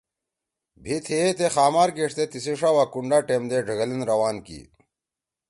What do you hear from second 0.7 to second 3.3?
بھی تھئے تے خامار گیݜتے تیِسی ݜا وا کونڈا